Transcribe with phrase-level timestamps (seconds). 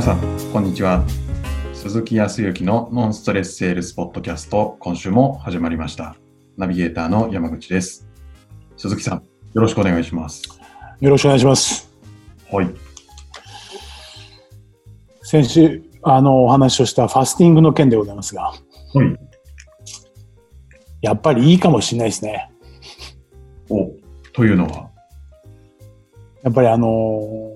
[0.00, 1.04] 皆さん、こんにちは。
[1.74, 6.16] 鈴木康之のノンストレスセールスポッドキャスト、今週も始まりました。
[6.56, 8.08] ナビゲーターの山口です。
[8.78, 10.58] 鈴木さん、よろしくお願いします。
[11.00, 11.92] よろしくお願いします。
[12.50, 12.70] はい。
[15.20, 18.56] 先週、あの、お話をしたファスティングの件でございますが、はい。
[21.02, 22.50] やっぱりいいかもしれないですね。
[23.68, 23.90] お、
[24.32, 24.88] というのは、
[26.42, 27.49] やっぱりあのー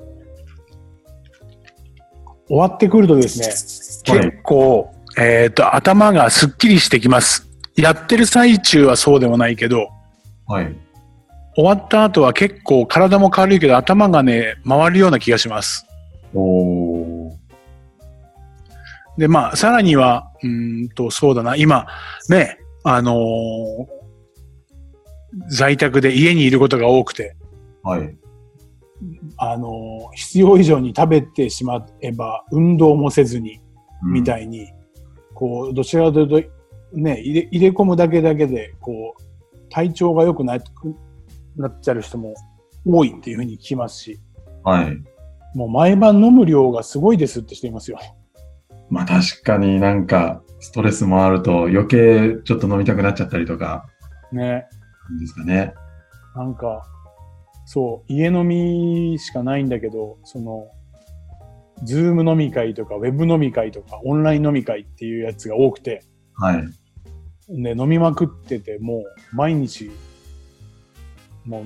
[2.47, 7.49] 終わってくるとですね、はい結構、えっ、と、頭がすっきりしてきます。
[7.75, 9.89] やってる最中はそうでもないけど、
[10.47, 10.77] はい。
[11.57, 15.87] 終わった後は結構体も軽いけど頭がね、回るような気がします。
[16.35, 17.35] おー。
[19.17, 21.87] で、まあ、さらには、うーんと、そうだな、今、
[22.29, 23.95] ね、あのー
[25.49, 27.37] 在宅で家にいることが多くて、
[27.83, 28.17] はい。
[29.37, 33.61] あのー必要以上に食べてしまえば、運動もせずに、
[34.03, 34.45] みたい。
[34.45, 34.69] いに、
[35.35, 36.43] こう、どちらかというと、
[36.97, 40.95] ね、入れ入れ込むだけだけで、こう、体調が良くなく
[41.57, 42.35] なっちゃう人も
[42.87, 44.21] 多いっていうふうに聞きますし、
[44.63, 45.03] はい。
[45.57, 47.99] もう毎晩飲む量がすごいですってしていますよ。
[48.91, 53.87] まあ確かになんか、ストレスもあると余計ちょっと飲みたくなっちゃったりとか、
[54.33, 54.67] ね。
[55.21, 55.75] ですかね。
[56.35, 56.83] なんか、
[57.65, 60.69] そう、家飲みしかないんだけど、その、
[61.83, 66.65] ズーム飲み会とか、ウェブ飲み会とか、オンライン飲み会っていうやつが多くて、はい。
[67.49, 69.91] で、飲みまくってて、もう、毎日、
[71.45, 71.65] もう、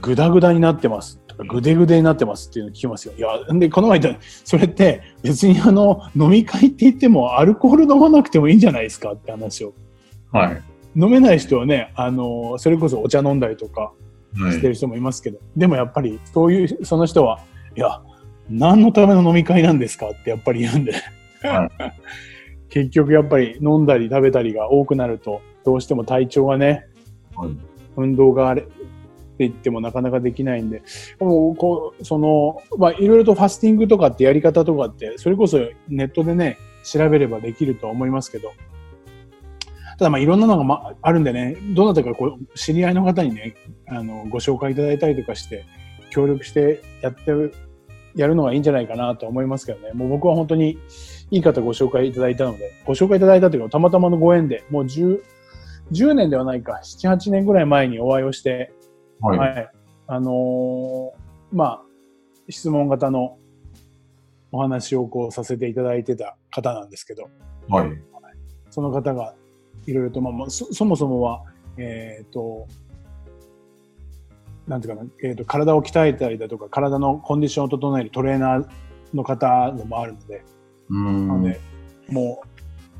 [0.00, 3.14] ぐだぐだになってますとか、ぐでぐでになってますっていうのを聞きますよ。
[3.16, 9.74] いや、んで、この前言った、それって、別にあの、飲み会って言っても、アルコール飲まなくてもいいんじゃないですかって話を。
[10.30, 10.62] はい。
[10.96, 13.99] 飲めない人はね、あの、それこそお茶飲んだりとか、はい。
[14.34, 17.40] してる人もいますけど、でもやっぱりそういうその人は
[17.76, 18.00] いや
[18.48, 20.92] 何のための飲み会なんですかってやっぱり言うんで、
[21.42, 21.70] は
[22.68, 26.86] 結局やっぱり飲んだり食べたりが多くなるとどうしても体調がね
[27.34, 27.50] はい。
[27.96, 28.72] 運動があれって
[29.40, 30.82] 言ってもなかなかできないんで
[31.18, 35.58] もうこうそのまあいろいろとファスティングとかってやり方とかってそれこそ
[35.88, 38.52] ネットでね調べればできるとは思いますけど
[39.98, 43.54] ただまあいろんなのが、ま、あるんでねどなたかこう知り合いの方にね
[43.88, 45.66] あのご紹介いただいたりとかして
[46.10, 47.54] 協力してやってる
[48.14, 50.78] やるのがいいんじゃないかなと思いますけどねもう僕は本当に
[51.30, 55.20] いい方ご紹介いただいたのでご紹介いただいたというかたまたまのご縁でもう 10,
[55.92, 58.72] 10年ではないか78年ぐらい前にお会いをして
[59.20, 59.38] はい。
[59.38, 59.70] はい。
[60.06, 61.82] あのーまあ、
[62.48, 63.38] 質問型の
[64.52, 67.28] お話をこうさせていただいてた方なんですけど、
[67.68, 67.90] はい。
[68.70, 69.34] その方が
[69.90, 71.42] いろいろと、まあまあ、そそもそもは、
[71.76, 72.66] えっ、と、
[74.66, 78.68] なんていうかな、えっ、と、体を鍛えたりだとか、体のコンディションを整えるトレーナー
[79.14, 80.44] の方でもあるので、
[80.88, 81.28] うーん。
[81.28, 81.60] なので、
[82.08, 82.46] もう、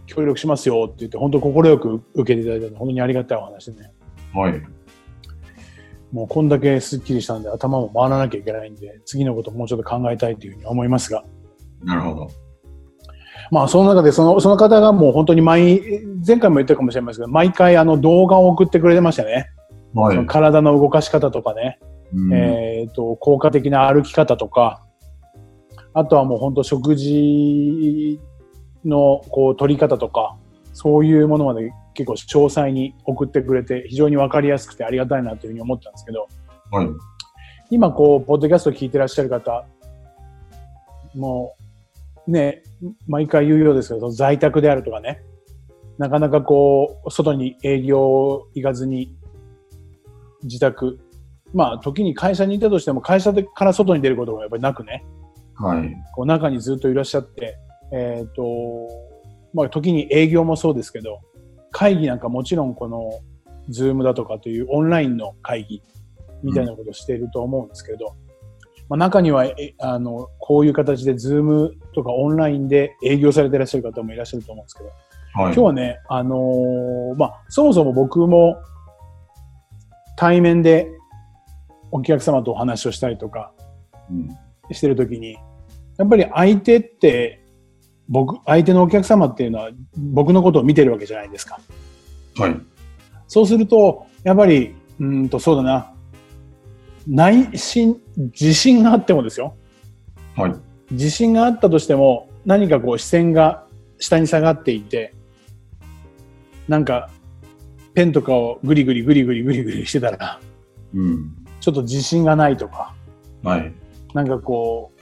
[0.07, 3.93] 協力しますよって言って、本当快く受けていただいたので、本当にありがたいお話でね。
[4.35, 4.63] はい。
[6.13, 11.25] もうこんだけスッキリしたんで頭も回らなきゃいけないんで、次のこともうちょっと考えたいというふうに思いますが。
[11.85, 12.31] なるほど。
[13.51, 19.51] まあその中でその、その方がもう本当に毎、前回も言ったかもしれませんけど、毎回あの動画を送ってくれてましたね。
[19.95, 20.15] はい。
[20.15, 21.79] その体の動かし方とかね、
[22.15, 24.83] うんえっ、と、効果的な歩き方とか、
[25.93, 28.21] あとはもう本当食事
[28.85, 30.37] のこう取り方とか、
[30.73, 36.29] そういうものまで結構詳細に送ってくれて、非常にわかりやすくてありがたいなというふうに思ったんですけど、
[36.71, 36.89] はい。
[37.71, 39.65] 今こう、ポッドキャストを聞いてらっしゃる方、
[41.15, 41.57] も
[42.27, 42.63] う、ね、
[43.07, 45.23] 毎回言うようですけど、在宅であるとかね、
[45.99, 49.15] なかなかこう、外に営業行かずに、
[50.43, 50.99] 自宅、
[51.53, 55.05] まあ、時に会社にいたとしても、会社でから外に出ることがやっぱりなくね、
[55.57, 55.95] はい。
[56.15, 57.59] こう中にずっといらっしゃって、
[57.93, 58.89] えっ、と、
[59.53, 61.21] まあ、時に営業もそうですけど、
[61.71, 63.11] 会議なんかもちろんこの、
[63.69, 65.83] ズームだとかというオンラインの会議
[66.43, 68.17] みたいなことをしていると思うんですけど、
[68.89, 74.91] まあ、中には、えあの、こういう形でズームとかオンラインで営業されていらっしゃる方もいらっしゃると思うんですけど、
[75.35, 75.55] はい。
[75.55, 78.57] 今日はね、あのーまあ、そもそも僕も
[80.17, 80.89] 対面で
[81.91, 83.53] お客様とお話をしたりとか
[84.11, 84.29] うん
[84.75, 85.37] してるときに、
[85.99, 87.45] やっぱり相手って、
[88.09, 91.61] 僕、相手のお客様っていうのは僕のことを見てるわけじゃないですか。
[92.37, 92.57] はい。
[93.29, 95.93] そうすると、やっぱり、うーんと、そうだな、
[97.07, 99.55] 内心、自信があってもですよ。
[100.37, 100.55] はい。
[100.91, 103.65] 自信があったとしても、何かこう視線が
[103.99, 105.15] 下に下がっていて、
[106.69, 107.11] なんか、
[107.95, 110.41] ペンとかをグリグリグリグリグリグリしてたら、
[110.95, 111.35] うん。
[111.61, 112.95] ちょっと自信がないとか、
[113.43, 113.73] はい。
[114.15, 114.93] なんかこ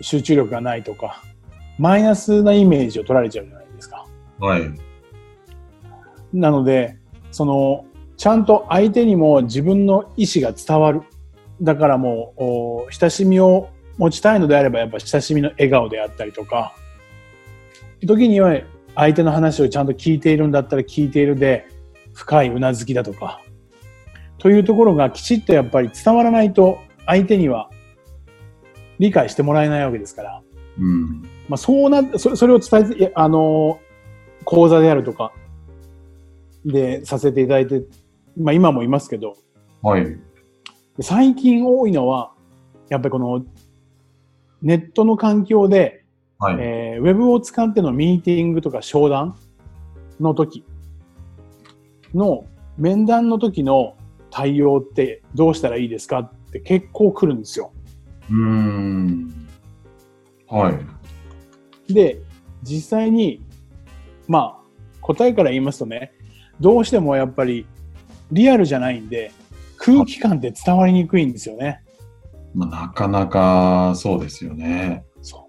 [0.00, 1.22] 集中力がないとか、
[1.78, 4.06] マイナスなイメージを取られちゃうじゃないですか。
[4.38, 4.62] はい。
[6.32, 6.96] なので、
[7.30, 7.84] その、
[8.16, 11.02] ちゃんと相手にも自分の意思が伝わる。
[11.62, 16.74] だからもう、お親しみを持ちたいのであれば、やっぱ親しみの笑顔であったりとか、
[18.04, 18.60] 時には
[18.94, 21.66] 相手の話をちゃんと聞いているんだったら聞いているで、
[22.12, 23.40] 深いうなずきだとか、
[24.38, 27.70] というところがきちっとやっぱり伝わらないと相手には
[28.98, 30.42] 理解してもらえないわけですから、
[30.78, 31.22] うん。
[31.48, 33.80] まあそうな、そそれを伝えて、あの、
[34.44, 35.32] 講座であるとか、
[36.64, 37.82] で、させていただいて、
[38.36, 39.36] まあ今もいますけど、
[39.82, 40.04] はい。
[40.04, 42.32] で最近多いのは、
[42.88, 43.44] やっぱりこの、
[44.62, 46.04] ネットの環境で、
[46.38, 46.56] はい。
[46.60, 49.36] えーウェブを使ってのミーティングとか商談
[50.20, 50.64] の時
[52.14, 53.96] の、面談の時の
[54.30, 57.72] 対応ってどうしたらいいですかって結構来るんですよ。
[58.30, 59.48] うーん。
[60.48, 60.72] は
[61.88, 61.92] い。
[61.92, 62.18] で、
[62.62, 63.42] 実際に、
[64.28, 64.66] まあ、
[65.00, 66.12] 答えから言いますとね、
[66.60, 67.66] どうしてもやっぱり
[68.32, 69.32] リアルじゃないんで、
[69.78, 71.82] 空気感って伝わりにくいんですよね。
[72.56, 75.04] まあ、なかなかそうですよね。
[75.20, 75.48] そ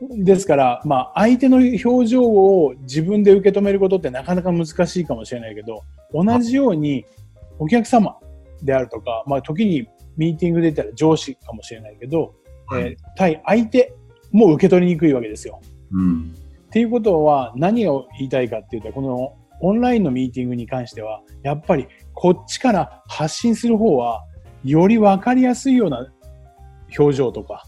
[0.00, 0.24] う。
[0.24, 5.82] ですから、まあ、相手の表情を自分で受け止めることってなかなか難しいかもしれないけど、
[6.12, 7.06] 同じように
[7.58, 8.18] お客様
[8.62, 9.88] であるとか、まあ、時に
[10.18, 12.34] ミーティングで言ったら上司かもしれないけど、
[12.66, 13.94] はいえー対相手
[14.32, 15.60] も受け取りにくいわけですよ。
[15.92, 16.34] うん。
[16.66, 24.24] っていうことは何を言いたいかっていうと、このオンラインのミーティングに関しては、やっぱりこっちから発信する方は、
[24.64, 26.10] より分かりやすいような
[26.98, 27.64] 表情とか、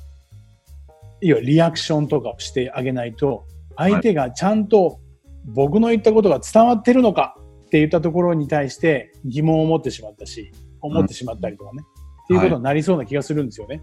[1.20, 3.46] いわゆるリアクションとかをしてあげないと、
[3.76, 5.00] 相手がちゃんと
[5.44, 7.37] 僕の言ったことが伝わってるのか
[7.67, 11.82] って言ったところに対して疑問を持ってしまったし、思ってしまったりとかね、
[12.25, 13.82] っていうことになりそうな気がするんですよね。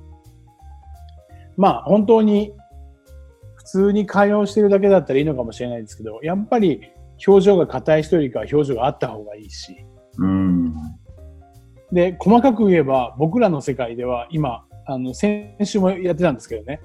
[1.58, 2.54] まあ本当に
[3.56, 6.82] 普通に会話をしてるだけだったらいいのかもしれないですけど、やっぱり
[7.26, 9.76] 表情が硬い人よりかは表情があった方がいいし。
[10.18, 10.74] うん。
[11.92, 16.82] で、細かく言えば僕らの世界では今、あの、先週もやってたんですけどね、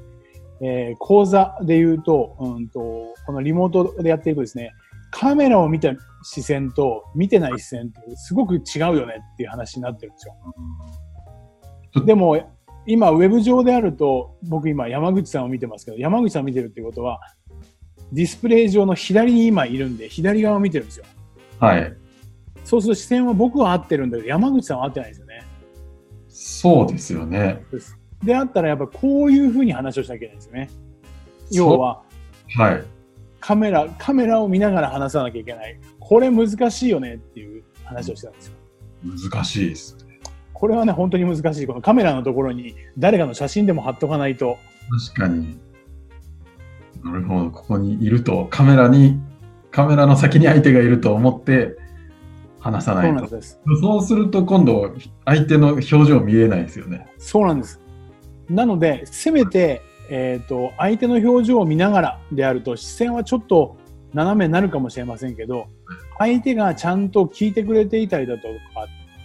[0.60, 4.72] えー講座で言うと、うんと、このリモートでやってるとですね、
[5.10, 5.92] カメラを見た
[6.22, 12.04] 視線と見てない視線ってすごく違うよねっていう話になってるんですよ。
[12.04, 12.38] でも、
[12.86, 17.20] 今、ウェブ上であると、僕今山口さんを見てますけど、山口さんを見てるっていうことは、
[18.12, 21.04] ディスプレイ上の左に今いるんで、左側を見てるんですよ。
[21.58, 21.92] はい。
[22.64, 25.27] そうすると視線は僕は合ってるんだけど、山口さんは合ってないんですよね。
[26.48, 27.62] そうですよね。
[28.24, 30.70] であったらやっぱこういうふうに話をしなきゃいけないんですよね。
[31.52, 32.02] 要は
[32.56, 32.84] はい。
[33.40, 35.78] カメラ、カメラを見ながら話さなきゃいけない。
[36.00, 38.54] これ難しいよねっていう話をしてたんですよ。
[39.30, 39.96] 難しいです。
[40.52, 41.66] これはね、本当に難しい。
[41.66, 44.58] このカメラのところに誰かの写真でも貼っとかないと。
[45.14, 45.58] 確かに。
[47.04, 47.50] なるほど。
[47.50, 49.20] ここにいると、カメラに、
[49.70, 51.76] カメラの先に相手がいると思って
[52.60, 53.28] 話さないと。
[53.80, 54.94] そうすると今度、
[55.24, 57.06] 相手の表情見えないですよね。
[57.18, 57.80] そうなんです。
[58.48, 63.76] なので、せめて、えっ、と、相手の表情を見ながらであると、視線はちょっと
[64.14, 65.66] 斜めになるかもしれませんけど、
[66.18, 68.48] 相手がちゃんと聞いてくれていたりだとか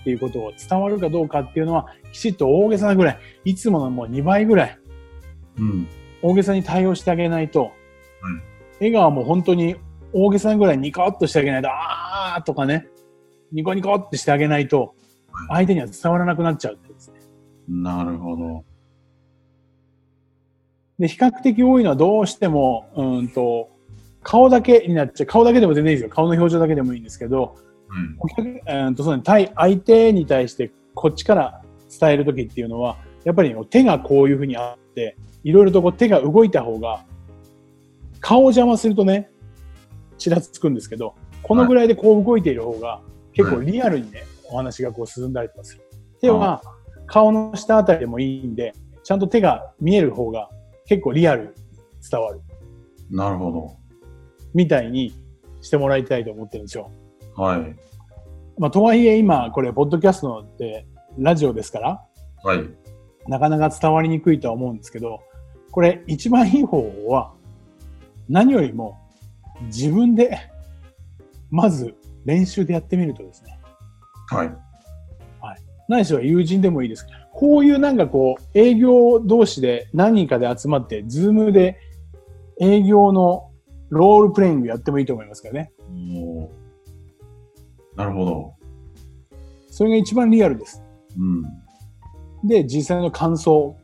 [0.01, 4.77] っていうことを伝わるかどうかっていうのは、きちっと大げさなぐらい、いつものもう2倍ぐらい、
[5.57, 5.87] うん。
[6.21, 7.71] 大げさに対応してあげないと、
[8.79, 9.75] 笑顔も本当に
[10.11, 12.87] 大げさなぐらいニコッとしてあげないと、あーとかね、
[13.53, 14.95] ニコニコってしてあげないと、
[15.47, 17.19] 相手には伝わらなくなっちゃうってですね。
[17.69, 18.65] なるほど。
[20.99, 23.69] で、比較的多いのはどうしても、うんと、
[24.23, 25.27] 顔だけになっちゃう。
[25.27, 26.09] 顔だけでも全然いいですよ。
[26.09, 27.55] 顔の表情だけでもいいんですけど、
[27.89, 31.61] うんお客うんとそうね対相手に対してこっちから
[31.99, 37.05] 伝えるときっていうのは、やっぱり手がこういうふうにあって、いろいろとこう手が動いた方が、
[38.19, 39.29] 顔を邪魔するとね、
[40.17, 43.01] ちらつくんですけど、このぐらいでこう動いている方が、
[43.33, 45.81] 結構リアルにね、お話がこう進んだりとかする。
[46.21, 46.61] 手は
[47.07, 48.73] 顔の下あたりでもいいんで、
[49.03, 50.49] ちゃんと手が見える方が
[50.85, 51.49] 結構リアルに
[52.09, 52.41] 伝わる。
[53.09, 53.77] なるほ
[54.53, 55.13] みたいに
[55.61, 56.91] してもらいたいと思ってるんですよ。
[57.35, 57.43] ど。
[57.43, 57.75] はい。
[58.57, 60.85] まあ、とはいえ今、これ、ポッドキャストって
[61.17, 62.05] ラジオですから、
[62.43, 62.69] はい。
[63.27, 65.21] なかなか伝わりにくいとは思うんですけど、
[65.71, 67.33] これ一番いい方法は、
[68.29, 68.99] 何よりも
[69.63, 70.37] 自分で、
[71.49, 71.95] まず
[72.25, 73.59] 練習でやってみるとですね、
[74.29, 74.55] はい。
[75.87, 77.05] 何しろ友人でもいいです。
[77.33, 81.77] こういうなんかこう、営業同士で何人かで集まって、ズームで
[82.59, 83.51] 営業の
[83.89, 85.71] ロールプレイングやってもいいと思いますからね。
[87.95, 88.53] なるほど。
[89.69, 90.83] それが一番リアルです。
[91.17, 92.47] うん。
[92.47, 93.75] で、実際の感想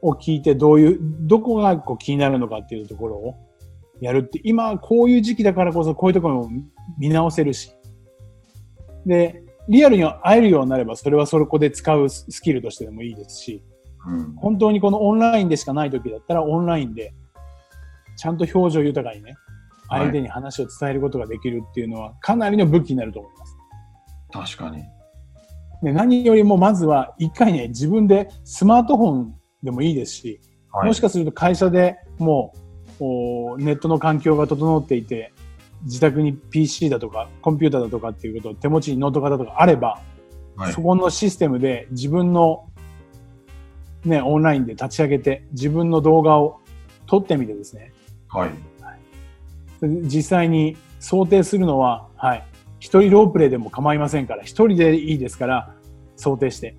[0.00, 3.34] を聞いてどういう、どこがこう気になるのかっていうところを
[4.00, 6.50] やるって、今こういう時期だからこそこういうところも
[6.98, 7.72] 見直せるし。
[9.06, 13.62] で、リアルに会えるようになればそれはそこで使うスキルとしてでもいいですし、
[14.06, 14.34] うん。
[14.36, 17.12] 本当にこのオンラインでしかない時だったらオンラインで
[18.16, 19.36] ちゃんと表情豊かにね、はい
[19.90, 23.46] 相手に話を伝えることができるっていうのはかなりの武器になると思いま
[24.44, 24.56] す。
[24.56, 24.84] 確かに。
[25.82, 30.40] で何よりもまずは一回ね、自分でスマートフォンでもいいですし、
[30.70, 30.88] はい。
[30.88, 32.67] もしかすると会社でもうお
[33.58, 35.32] ネットの環境が整っていて、
[35.84, 40.00] 自宅に PC だとかコンピューターだとかっていうことを手持ちにノート型とかあれば、
[40.56, 42.68] はいそこのシステムで自分の
[44.04, 46.60] ね、オンラインで立ち上げて自分の動画を
[47.06, 47.92] 撮ってみてですね、
[48.28, 48.50] はい。
[49.80, 52.44] 実際に想定するのは、はい、
[52.80, 55.74] 一人ロープレイでも構いませんから、一人でいいですから、
[56.16, 56.76] 想定して。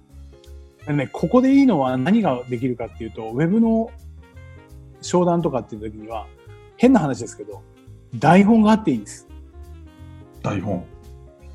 [0.88, 3.92] でね、ここでいいのは何ができるかっていうと、ウェブの
[5.02, 6.28] 商談とかっていう時には、
[6.78, 7.62] 変な話ですけど、
[8.16, 9.28] 台本があっていいんです。
[10.42, 10.86] 台本。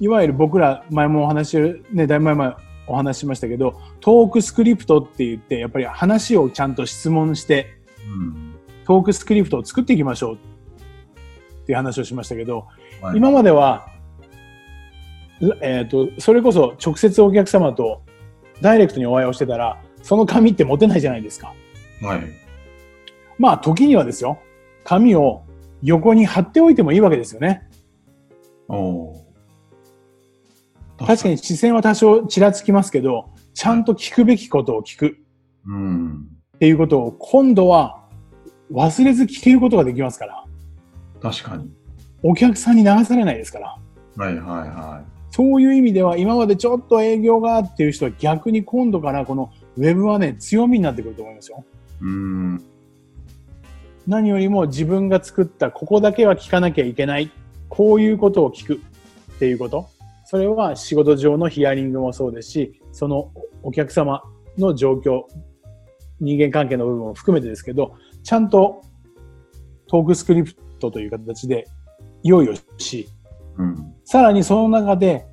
[0.00, 1.56] いわゆる僕ら前もお話し、
[1.92, 7.66] ね、だいぶ前もお話ししましたけど、トークスクリプトって言って、やっぱり話をちゃんと質問して、
[8.06, 8.54] うん。
[8.84, 10.38] トークスクリプトを作っていきましょうっ
[11.66, 12.66] ていう話をしましたけど、
[13.00, 13.88] はい今までは、
[15.60, 18.02] えっ、と、それこそ直接お客様と
[18.62, 21.52] ダイレクトにお会いをしてたら、その紙って持てないじゃないですか。
[22.02, 22.43] はい。
[23.38, 24.38] まあ、時にはですよ、
[24.84, 25.44] 紙を
[25.82, 27.68] 横に貼っておいてもいいわけですよね。
[30.98, 35.18] 確かに視線は多少ちらつきますけど、ちゃんと聞くべきことを聞く
[35.66, 36.28] うん。
[36.56, 38.04] っていうことを今度は
[38.72, 40.44] 忘れず聞けることができますから、
[41.20, 41.70] 確かに。
[42.22, 43.76] お客さんに流されないですから。
[44.16, 51.64] はいはいはそういう意味では今までちょっと営業がっていう人は逆に今度からこのウェブはね、強みになってくると思いますよ。
[52.00, 52.04] い。
[52.04, 52.64] うん。
[54.06, 57.30] 何よりも自分が作ったここだけは聞かなきゃいけない。
[57.68, 59.88] こういうことを聞くっていうこと。
[60.24, 63.30] それは仕事上のヒアリングもそうですし、その
[63.62, 64.22] お客様
[64.58, 65.22] の状況、
[66.20, 68.82] 人間関係の部分も含めてですけど、ちゃんと
[69.86, 71.66] トークスクリプトという形で
[72.22, 73.08] 用意をし、
[73.56, 73.94] うん。
[74.04, 75.26] さらにその中で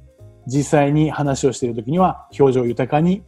[0.47, 3.23] 実際に話をしているときには表情豊かに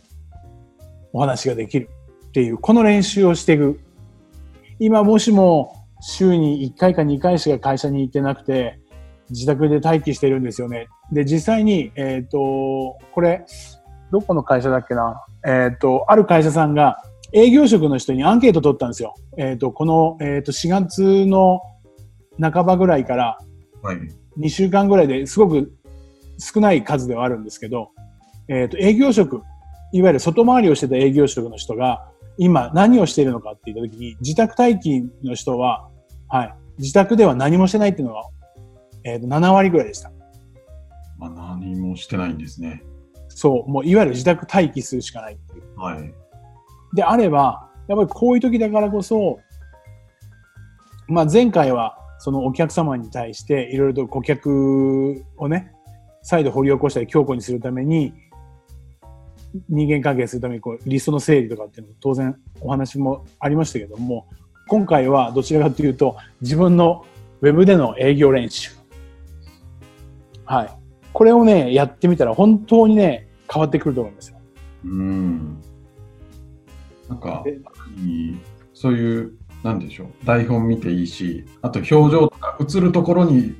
[1.11, 1.89] お話ができる
[2.27, 3.79] っていう、この練習をしていく。
[4.79, 8.79] 今もしも週に1回か2回しか会社に行ってなくて、
[9.29, 10.87] 自宅で待機してるんですよね。
[11.11, 13.45] で、実際に、えっ、と、これ、
[14.11, 15.25] どこの会社だっけな？
[15.45, 16.97] えっ、と、ある会社さんが
[17.31, 19.15] 営業職の人にアンケート取ったんですよ。
[19.37, 21.61] えっ、と、この、えっ、と、4月の
[22.39, 23.39] 半ばぐらいから
[23.83, 23.97] はい。
[24.39, 25.73] 2週間ぐらいですごく
[26.39, 27.89] 少ない数ではあるんですけど、
[28.47, 29.41] えっ、と、営業職、
[29.91, 35.89] いわゆる外回りをしてた営業職の人が、今何をしているのかって言ったときに、自宅待機の人は、
[36.29, 38.23] はい、自宅では何もしてないっていうのが、
[39.03, 40.11] えっ、と、7割ぐらいでした。
[41.17, 42.83] まあ、何もしてないんですね。
[43.29, 45.79] そう、もういわゆる自宅待機するしかないっていう。
[45.79, 46.13] はい。
[46.95, 49.39] であれば、やっぱりこういう時だからこそ、
[51.07, 55.71] まあ前回はそのお客様に対していろいろと顧客をね、
[56.21, 58.13] 再度掘り起こしたり強固にするために、
[59.69, 64.27] 人間関係するためにこうリストの整理とかっていうのも当然お話もありましたけども、
[64.67, 67.05] 今回はどちらかというと自分の
[67.41, 68.71] ウェブでの営業練習。
[70.45, 70.69] はい。
[71.11, 74.37] これをね、やってみたら本当にね、変わってくると思いますよ。
[74.85, 75.61] うん。
[77.07, 77.43] なんか、
[78.73, 79.33] そういう、
[79.63, 83.55] なんでしょう、台本見ていいし、あと表情とか映るところに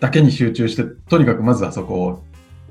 [0.00, 2.22] だけに集中して、とにかくまずはそこ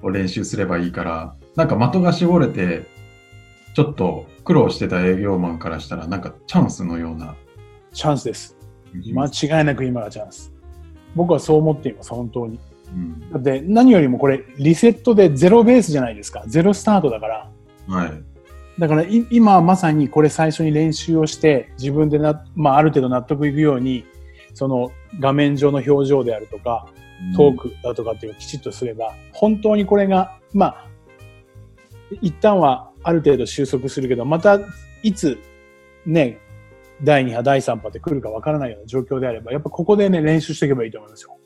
[0.01, 2.85] を練習すればいいから、なんか的が絞れて、
[3.73, 7.35] ちょっと苦労してた営業マンからしたら、なんかチャンスのような。
[7.93, 8.57] チャンスです。
[9.13, 10.53] 間違いなく今がチャンス。
[11.15, 12.59] 僕はそう思っています、本当に。
[12.93, 16.43] うんだって何よりもこれリセットでゼロベースじゃないですか。
[16.47, 17.51] ゼロスタートだから。
[17.87, 18.23] はい。
[18.77, 24.05] だからい今まさにこれ最初に練習をして自分でな、まあある程度納得いくように、
[24.53, 26.87] その画面上の表情であるとか、
[27.35, 30.87] トークだとかっていうのをきちっとすれば、本当にこれが、まあ、
[32.21, 34.59] 一旦はある程度収束するけど、また
[35.03, 35.37] いつ
[36.05, 36.39] ね、
[37.03, 41.37] 第2波、第3波って来るかわからないような状況であれば、やっぱここでね、練習していけばいいと思いますよ。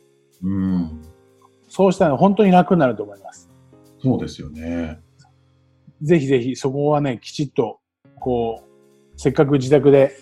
[0.44, 1.02] うん。
[1.68, 3.50] そうしたら本当に楽になると思います。
[4.02, 5.00] そうですよね。
[6.02, 7.80] ぜひぜひそこはね、きちっと、
[8.20, 10.14] こう、せっかく自宅で、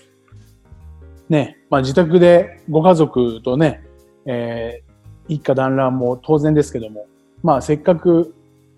[1.30, 3.84] ね、まあ自宅でご家族とね、
[4.26, 4.88] えー
[5.30, 7.06] 一家団らんも当然ですけども、
[7.44, 8.34] まあせっかく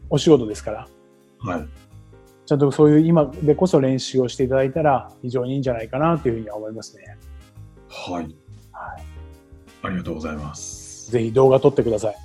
[0.09, 0.87] お仕事ですから、
[1.39, 1.67] はい。
[2.45, 7.17] ちゃんとそういう今でこそ練習をしていただいたら非常にいいんじゃないかなというふうには思いますね。
[7.87, 8.23] はい。
[8.23, 8.33] はい。
[9.83, 11.11] ありがとうございます。
[11.11, 12.15] ぜひ動画撮ってください。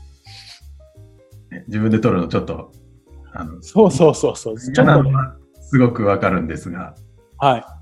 [1.51, 2.73] ね自分で撮るのちょっと、
[3.33, 4.59] あの、そうそうそうそう。
[4.59, 5.13] ちょっとね。
[5.61, 6.95] すごくわかるんですが、
[7.39, 7.81] は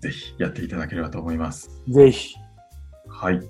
[0.00, 1.82] ぜひやっていただければと思います。
[1.86, 1.92] い。
[1.92, 2.34] ぜひ。
[3.08, 3.40] はい。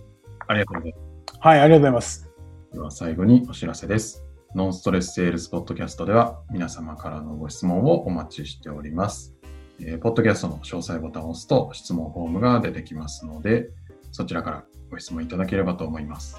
[0.46, 1.38] ありがとうございます。
[1.40, 2.30] はい、ありがとうございます。
[2.72, 4.24] では最後にお知らせです。
[4.54, 9.34] ノンストレスセールスポッドキャストでは皆様からのご質問をお待ちしております。
[9.80, 13.70] えーポッドキャストの詳細ボタンを押すと質問フォームが出てきますので、
[14.12, 16.36] そちらからご質問いただければと思います。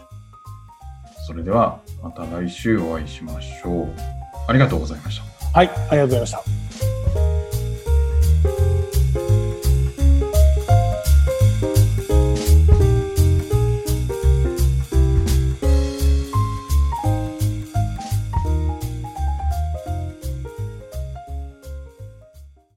[1.28, 3.94] それではまた来週お会いしましょう。
[4.48, 5.58] ありがとうございました。
[5.58, 6.65] はい、ありがとうございました。